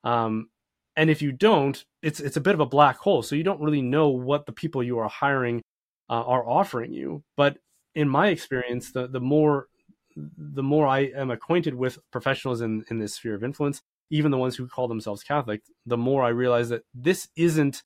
[0.04, 0.48] Um,
[0.96, 3.22] and if you don't, it's it's a bit of a black hole.
[3.22, 5.62] So you don't really know what the people you are hiring
[6.08, 7.24] uh, are offering you.
[7.36, 7.58] But
[7.94, 9.68] in my experience, the the more
[10.16, 14.38] the more I am acquainted with professionals in in this sphere of influence, even the
[14.38, 17.82] ones who call themselves Catholic, the more I realize that this isn't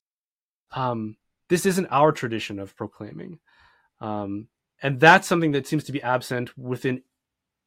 [0.71, 1.17] um,
[1.49, 3.39] this isn't our tradition of proclaiming.
[4.01, 4.47] Um,
[4.81, 7.03] and that's something that seems to be absent within,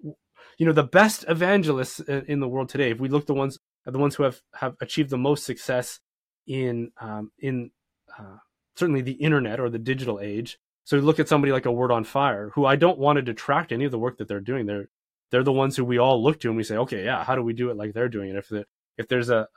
[0.03, 2.91] you know, the best evangelists in the world today.
[2.91, 6.01] If we look the ones the ones who have have achieved the most success
[6.47, 7.71] in um, in
[8.19, 8.37] uh,
[8.77, 10.59] certainly the internet or the digital age.
[10.85, 13.23] So we look at somebody like a Word on Fire, who I don't want to
[13.23, 14.67] detract any of the work that they're doing.
[14.67, 14.89] They're
[15.31, 17.43] they're the ones who we all look to and we say, okay, yeah, how do
[17.43, 18.37] we do it like they're doing it?
[18.37, 18.67] If the
[18.97, 19.49] if there's a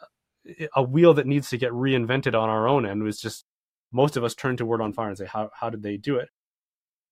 [0.76, 3.46] a wheel that needs to get reinvented on our own end, it's just
[3.92, 6.18] most of us turn to Word on Fire and say, how how did they do
[6.18, 6.30] it?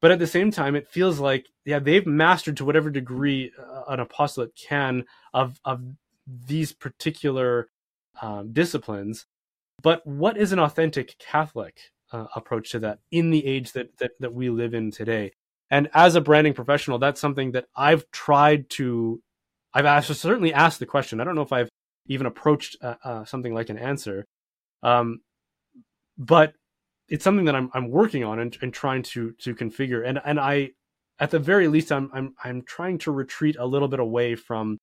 [0.03, 3.83] But at the same time it feels like yeah they've mastered to whatever degree uh,
[3.87, 5.81] an apostolate can of of
[6.27, 7.69] these particular
[8.21, 9.25] um, disciplines.
[9.81, 11.79] But what is an authentic catholic
[12.11, 15.31] uh, approach to that in the age that, that that we live in today?
[15.71, 19.21] And as a branding professional that's something that i've tried to
[19.73, 21.21] i've asked certainly asked the question.
[21.21, 21.69] I don't know if i've
[22.07, 24.25] even approached uh, uh, something like an answer.
[24.83, 25.21] Um,
[26.17, 26.55] but
[27.07, 30.07] it's something that I'm I'm working on and, and trying to to configure.
[30.07, 30.71] And and I,
[31.19, 34.79] at the very least, I'm I'm I'm trying to retreat a little bit away from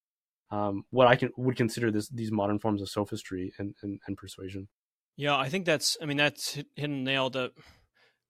[0.51, 4.17] um, what I can would consider this these modern forms of sophistry and, and, and
[4.17, 4.67] persuasion.
[5.17, 5.97] Yeah, I think that's.
[6.01, 7.29] I mean, that's hit, hit nail.
[7.29, 7.51] The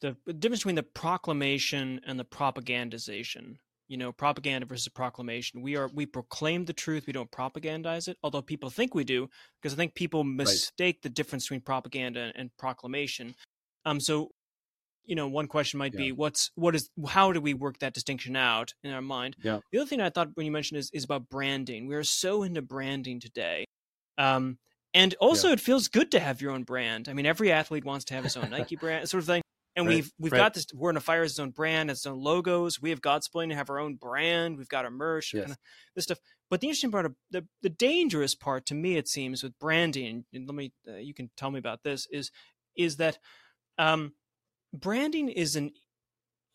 [0.02, 5.90] the difference between the proclamation and the propagandization you know propaganda versus proclamation we are
[5.94, 9.30] we proclaim the truth we don't propagandize it although people think we do
[9.62, 11.02] because i think people mistake right.
[11.04, 13.36] the difference between propaganda and, and, proclamation
[13.86, 14.30] um so
[15.06, 16.00] you know one question might yeah.
[16.00, 19.60] be what's what is how do we work that distinction out in our mind yeah
[19.72, 22.44] the other thing i thought when you mentioned is is about branding we are so
[22.44, 23.66] into branding today
[24.18, 24.58] um
[24.94, 25.54] and also yeah.
[25.54, 28.24] it feels good to have your own brand i mean every athlete wants to have
[28.24, 29.42] his own nike brand sort of thing
[29.76, 30.40] and right, we've we've right.
[30.40, 30.68] got this.
[30.74, 32.82] We're in a fire its own brand, its own logos.
[32.82, 34.58] We have Godsplaining to have our own brand.
[34.58, 35.44] We've got our merch, yes.
[35.44, 35.58] kind of
[35.96, 36.20] this stuff.
[36.50, 40.26] But the interesting part of the the dangerous part to me, it seems, with branding,
[40.34, 42.32] and let me uh, you can tell me about this is
[42.78, 43.18] is that
[43.82, 44.14] um,
[44.74, 45.72] branding is an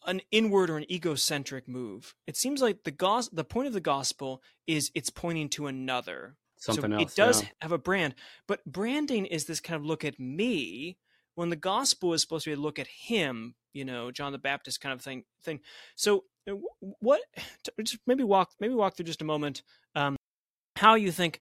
[0.06, 2.14] an inward or an egocentric move.
[2.28, 6.36] It seems like the gos- the point of the gospel is it's pointing to another.
[6.58, 7.12] Something so else.
[7.12, 7.48] It does yeah.
[7.60, 8.14] have a brand,
[8.46, 10.96] but branding is this kind of look at me
[11.34, 14.38] when the gospel is supposed to be a look at him, you know, John the
[14.38, 15.24] Baptist kind of thing.
[15.42, 15.60] Thing.
[15.96, 16.54] So, uh,
[17.00, 17.20] what?
[17.82, 19.62] Just maybe walk, maybe walk through just a moment.
[19.96, 20.16] Um,
[20.76, 21.40] how you think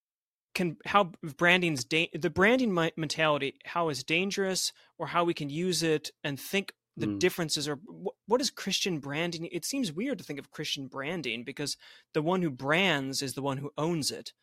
[0.56, 5.84] can how branding's da- the branding mentality how is dangerous or how we can use
[5.84, 7.20] it and think the mm.
[7.20, 7.78] differences or
[8.26, 11.78] what is christian branding it seems weird to think of christian branding because
[12.14, 14.34] the one who brands is the one who owns it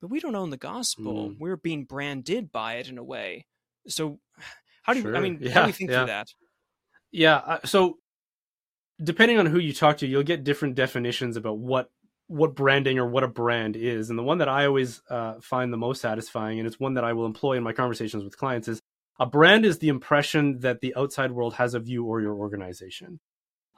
[0.00, 1.36] but we don't own the gospel mm.
[1.40, 3.46] we're being branded by it in a way
[3.88, 4.18] so
[4.82, 5.04] how do you?
[5.04, 5.16] Sure.
[5.16, 5.98] I mean, yeah, how do you think yeah.
[5.98, 6.28] through that?
[7.10, 7.36] Yeah.
[7.36, 7.98] Uh, so
[9.02, 11.90] depending on who you talk to, you'll get different definitions about what
[12.28, 14.10] what branding or what a brand is.
[14.10, 17.04] And the one that I always uh, find the most satisfying, and it's one that
[17.04, 18.80] I will employ in my conversations with clients, is
[19.20, 23.20] a brand is the impression that the outside world has of you or your organization.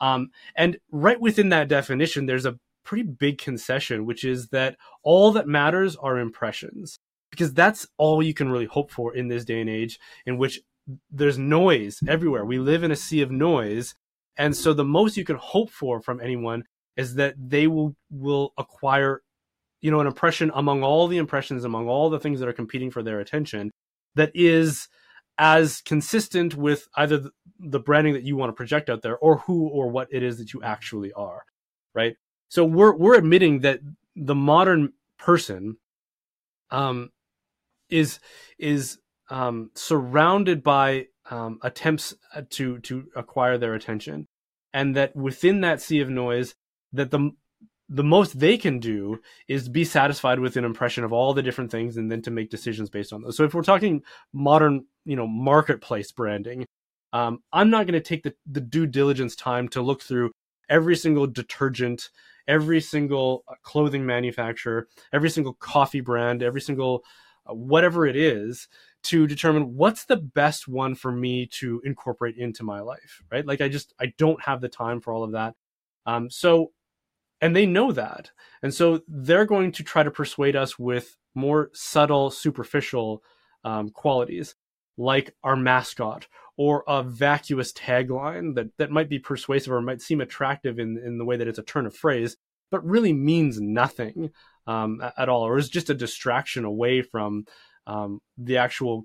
[0.00, 5.33] Um, and right within that definition, there's a pretty big concession, which is that all
[5.33, 6.98] that matters are impressions,
[7.30, 10.61] because that's all you can really hope for in this day and age, in which
[11.11, 12.44] there's noise everywhere.
[12.44, 13.94] We live in a sea of noise.
[14.37, 16.64] And so the most you can hope for from anyone
[16.96, 19.22] is that they will will acquire
[19.80, 22.90] you know an impression among all the impressions among all the things that are competing
[22.90, 23.70] for their attention
[24.14, 24.88] that is
[25.37, 29.68] as consistent with either the branding that you want to project out there or who
[29.68, 31.42] or what it is that you actually are
[31.94, 32.16] right?
[32.48, 33.80] So we're we're admitting that
[34.14, 35.78] the modern person
[36.70, 37.11] um
[37.88, 38.18] is
[38.59, 38.98] is
[39.30, 44.26] um, surrounded by um, attempts uh, to to acquire their attention,
[44.72, 46.54] and that within that sea of noise,
[46.94, 47.30] that the
[47.90, 51.70] the most they can do is be satisfied with an impression of all the different
[51.70, 53.37] things and then to make decisions based on those.
[53.37, 54.02] So if we're talking
[54.33, 56.64] modern, you know, marketplace branding,
[57.12, 60.30] um, I'm not going to take the, the due diligence time to look through
[60.70, 62.09] every single detergent,
[62.48, 67.04] every single uh, clothing manufacturer, every single coffee brand, every single
[67.46, 68.68] uh, whatever it is
[69.02, 73.61] to determine what's the best one for me to incorporate into my life right like
[73.61, 75.54] i just i don't have the time for all of that
[76.07, 76.72] um so
[77.40, 78.31] and they know that.
[78.62, 83.23] And so they're going to try to persuade us with more subtle superficial
[83.64, 84.55] um, qualities
[84.97, 90.20] like our mascot or a vacuous tagline that, that might be persuasive or might seem
[90.20, 92.37] attractive in, in the way that it's a turn of phrase
[92.70, 94.31] but really means nothing
[94.66, 97.44] um, at all or is just a distraction away from
[97.87, 99.05] um, the actual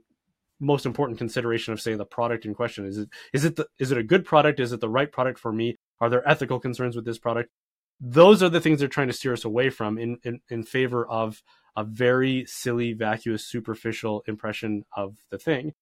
[0.60, 2.86] most important consideration of say the product in question.
[2.86, 4.60] Is it is it the, is it a good product?
[4.60, 5.76] Is it the right product for me?
[6.02, 7.50] Are there ethical concerns with this product
[8.00, 11.08] those are the things they're trying to steer us away from in in, in favor
[11.08, 11.44] of
[11.76, 15.74] a very silly vacuous superficial impression of the thing.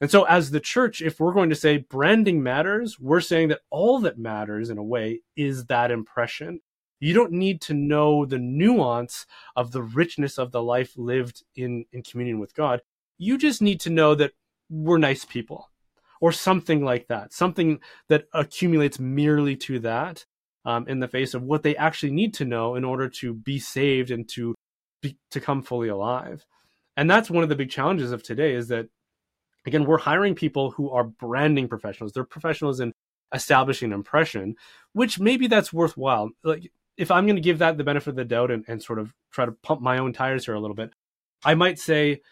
[0.00, 3.60] And so as the church if we're going to say branding matters we're saying that
[3.70, 6.60] all that matters in a way is that impression.
[7.00, 11.84] You don't need to know the nuance of the richness of the life lived in,
[11.92, 12.80] in communion with God.
[13.18, 14.32] You just need to know that
[14.68, 15.70] we're nice people
[16.20, 20.26] or something like that, something that accumulates merely to that
[20.64, 23.58] um, in the face of what they actually need to know in order to be
[23.58, 24.54] saved and to
[25.02, 26.44] be, to come fully alive.
[26.96, 28.88] And that's one of the big challenges of today is that,
[29.66, 32.12] again, we're hiring people who are branding professionals.
[32.12, 32.92] They're professionals in
[33.32, 34.56] establishing an impression,
[34.92, 36.30] which maybe that's worthwhile.
[36.42, 38.98] Like if I'm going to give that the benefit of the doubt and, and sort
[38.98, 40.90] of try to pump my own tires here a little bit,
[41.44, 42.22] I might say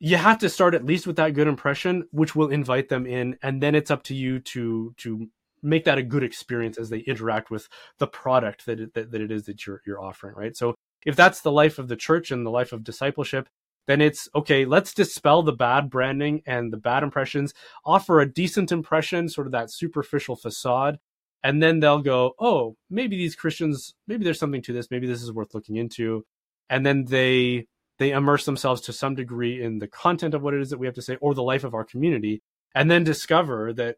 [0.00, 3.38] you have to start at least with that good impression, which will invite them in,
[3.42, 5.28] and then it's up to you to to
[5.64, 9.20] make that a good experience as they interact with the product that it, that, that
[9.20, 10.56] it is that you're you're offering, right?
[10.56, 13.48] So if that's the life of the church and the life of discipleship,
[13.86, 17.52] then it's okay, let's dispel the bad branding and the bad impressions,
[17.84, 20.98] offer a decent impression, sort of that superficial facade.
[21.42, 24.90] And then they'll go, oh, maybe these Christians, maybe there's something to this.
[24.90, 26.24] Maybe this is worth looking into.
[26.70, 27.66] And then they
[27.98, 30.86] they immerse themselves to some degree in the content of what it is that we
[30.86, 32.42] have to say or the life of our community
[32.74, 33.96] and then discover that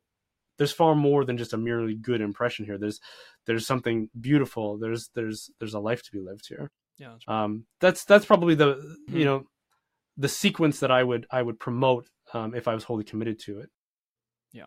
[0.59, 3.01] there's far more than just a merely good impression here there's
[3.47, 7.45] there's something beautiful there's there's there's a life to be lived here yeah that's, right.
[7.45, 9.17] um, that's that's probably the mm-hmm.
[9.17, 9.45] you know
[10.17, 13.61] the sequence that i would i would promote um, if i was wholly committed to
[13.61, 13.71] it
[14.53, 14.67] yeah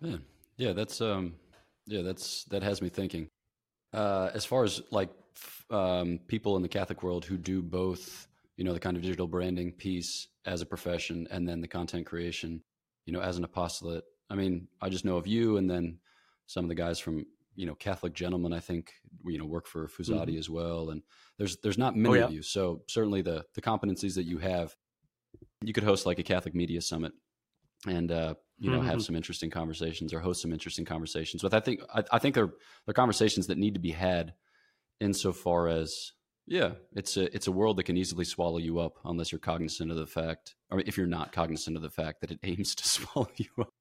[0.00, 0.16] yeah
[0.56, 1.34] yeah that's um
[1.86, 3.28] yeah that's that has me thinking
[3.92, 5.10] uh as far as like
[5.70, 9.26] um, people in the Catholic world who do both, you know, the kind of digital
[9.26, 12.62] branding piece as a profession and then the content creation,
[13.04, 14.04] you know, as an apostolate.
[14.30, 15.98] I mean, I just know of you and then
[16.46, 18.92] some of the guys from, you know, Catholic gentlemen, I think,
[19.24, 20.38] you know, work for Frassati mm-hmm.
[20.38, 20.90] as well.
[20.90, 21.02] And
[21.38, 22.24] there's, there's not many oh, yeah.
[22.24, 22.42] of you.
[22.42, 24.74] So certainly the, the competencies that you have,
[25.62, 27.12] you could host like a Catholic media summit
[27.86, 28.88] and, uh, you know, mm-hmm.
[28.88, 32.34] have some interesting conversations or host some interesting conversations with, I think, I, I think
[32.34, 32.52] they're,
[32.84, 34.34] they're conversations that need to be had
[35.00, 36.12] insofar as
[36.46, 39.90] yeah, it's a it's a world that can easily swallow you up unless you're cognizant
[39.90, 42.88] of the fact, or if you're not cognizant of the fact that it aims to
[42.88, 43.72] swallow you up.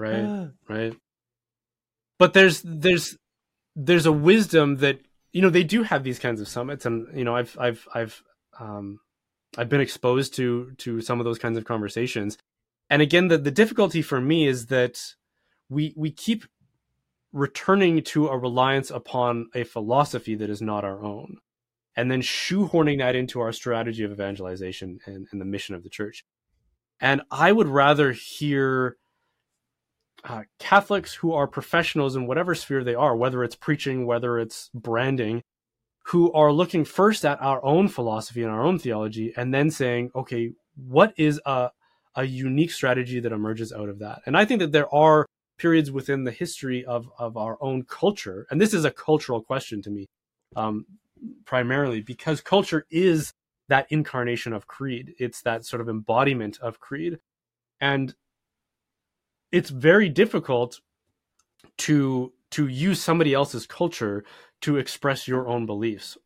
[0.00, 0.96] Right, right.
[2.18, 3.16] But there's there's
[3.76, 5.00] there's a wisdom that
[5.32, 8.22] you know they do have these kinds of summits, and you know I've I've I've
[8.58, 9.00] um
[9.58, 12.38] I've been exposed to to some of those kinds of conversations,
[12.88, 14.98] and again the the difficulty for me is that
[15.68, 16.44] we we keep
[17.32, 21.36] returning to a reliance upon a philosophy that is not our own,
[21.94, 25.90] and then shoehorning that into our strategy of evangelization and, and the mission of the
[25.90, 26.24] church.
[27.00, 28.96] And I would rather hear
[30.24, 34.70] uh, Catholics who are professionals in whatever sphere they are, whether it's preaching, whether it's
[34.74, 35.42] branding,
[36.06, 40.10] who are looking first at our own philosophy and our own theology, and then saying,
[40.14, 41.70] okay, what is a,
[42.14, 44.20] a unique strategy that emerges out of that?
[44.26, 45.26] And I think that there are
[45.60, 49.82] periods within the history of of our own culture and this is a cultural question
[49.82, 50.06] to me
[50.56, 50.86] um,
[51.44, 53.30] primarily because culture is
[53.68, 57.18] that incarnation of creed it's that sort of embodiment of creed
[57.78, 58.14] and
[59.52, 60.80] it's very difficult
[61.78, 64.24] to to use somebody else's culture
[64.60, 66.16] to express your own beliefs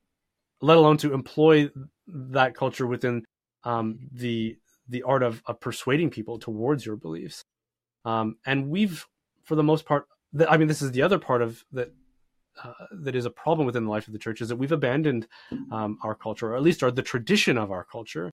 [0.65, 1.69] let alone to employ
[2.07, 3.25] that culture within
[3.65, 4.57] um, the
[4.89, 7.45] the art of, of persuading people towards your beliefs.
[8.05, 9.07] Um, and we've
[9.43, 10.07] for the most part,
[10.49, 11.93] I mean, this is the other part of that
[12.63, 15.27] uh, that is a problem within the life of the church is that we've abandoned
[15.71, 18.31] um, our culture, or at least our the tradition of our culture,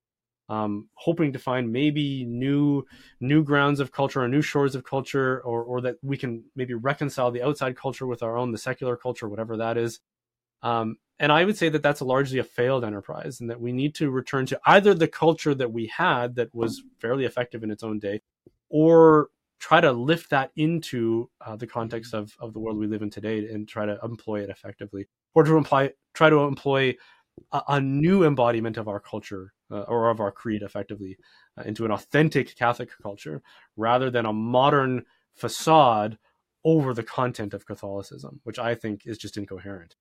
[0.52, 2.86] um, hoping to find maybe new
[3.22, 6.74] new grounds of culture or new shores of culture, or or that we can maybe
[6.74, 10.02] reconcile the outside culture with our own, the secular culture, whatever that is.
[10.62, 13.96] Um, and I would say that that's largely a failed enterprise, and that we need
[13.96, 17.84] to return to either the culture that we had that was fairly effective in its
[17.84, 18.22] own day,
[18.70, 19.30] or
[19.60, 23.10] try to lift that into uh, the context of, of the world we live in
[23.10, 26.96] today and try to employ it effectively or to imply try to employ
[27.52, 31.18] a, a new embodiment of our culture uh, or of our creed effectively
[31.58, 33.42] uh, into an authentic catholic culture
[33.78, 35.04] rather than a modern
[35.36, 36.18] facade
[36.64, 39.96] over the content of catholicism which i think is just incoherent.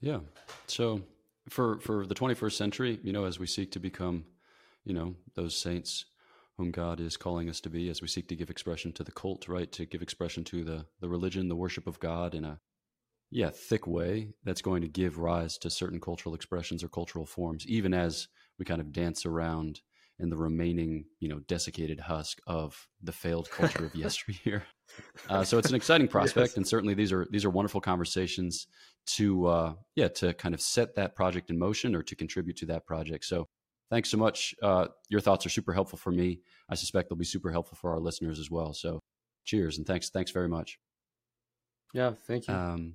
[0.00, 0.20] Yeah.
[0.66, 1.02] So
[1.48, 4.24] for for the 21st century you know as we seek to become
[4.84, 6.06] you know those saints
[6.56, 9.12] whom God is calling us to be as we seek to give expression to the
[9.12, 9.70] cult, right?
[9.72, 12.58] To give expression to the, the religion, the worship of God in a,
[13.30, 17.66] yeah, thick way that's going to give rise to certain cultural expressions or cultural forms,
[17.66, 19.80] even as we kind of dance around
[20.18, 24.64] in the remaining, you know, desiccated husk of the failed culture of yesteryear.
[25.28, 26.56] Uh, so it's an exciting prospect, yes.
[26.56, 28.66] and certainly these are these are wonderful conversations
[29.06, 32.66] to, uh, yeah, to kind of set that project in motion or to contribute to
[32.66, 33.24] that project.
[33.24, 33.46] So
[33.90, 34.54] thanks so much.
[34.62, 36.40] Uh, your thoughts are super helpful for me.
[36.68, 38.72] I suspect they'll be super helpful for our listeners as well.
[38.72, 39.00] So,
[39.44, 40.10] cheers and thanks.
[40.10, 40.78] Thanks very much.
[41.92, 42.54] Yeah, thank you.
[42.54, 42.94] Um,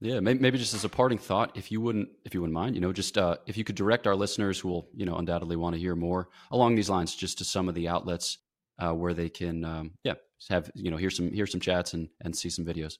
[0.00, 2.80] yeah, maybe, just as a parting thought, if you wouldn't, if you wouldn't mind, you
[2.80, 5.74] know, just uh, if you could direct our listeners who will, you know, undoubtedly want
[5.74, 8.38] to hear more along these lines, just to some of the outlets
[8.78, 10.14] uh, where they can, um, yeah,
[10.48, 12.94] have you know, hear some hear some chats and and see some videos.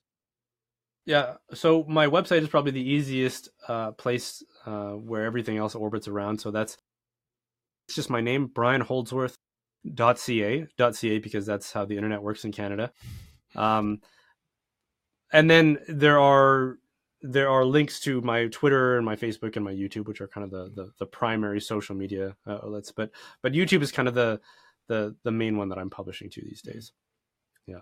[1.06, 6.06] Yeah, so my website is probably the easiest uh, place uh, where everything else orbits
[6.08, 6.40] around.
[6.40, 6.76] So that's
[7.88, 9.36] it's just my name, Brian Holdsworth.
[9.94, 12.92] Dot .ca dot .ca because that's how the internet works in Canada.
[13.56, 14.02] Um,
[15.32, 16.76] and then there are
[17.22, 20.44] there are links to my Twitter and my Facebook and my YouTube, which are kind
[20.44, 22.92] of the the, the primary social media uh, outlets.
[22.92, 23.10] But
[23.42, 24.40] but YouTube is kind of the
[24.88, 26.92] the the main one that I'm publishing to these days.
[27.66, 27.80] Yeah.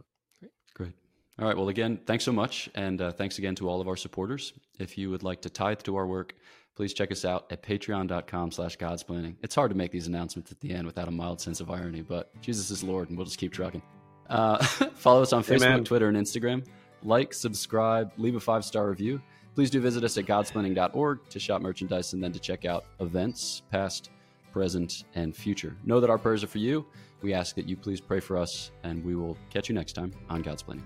[0.74, 0.92] Great.
[1.38, 1.56] All right.
[1.56, 2.68] Well, again, thanks so much.
[2.74, 4.52] And uh, thanks again to all of our supporters.
[4.78, 6.34] If you would like to tithe to our work,
[6.76, 9.36] please check us out at patreon.com slash godsplaining.
[9.42, 12.02] It's hard to make these announcements at the end without a mild sense of irony,
[12.02, 13.82] but Jesus is Lord, and we'll just keep trucking.
[14.28, 14.62] Uh,
[14.94, 15.84] follow us on Facebook, Amen.
[15.84, 16.64] Twitter, and Instagram.
[17.02, 19.20] Like, subscribe, leave a five star review.
[19.54, 23.62] Please do visit us at godsplaining.org to shop merchandise and then to check out events,
[23.72, 24.10] past,
[24.52, 25.76] present, and future.
[25.84, 26.86] Know that our prayers are for you.
[27.22, 30.12] We ask that you please pray for us, and we will catch you next time
[30.30, 30.84] on Godsplaining.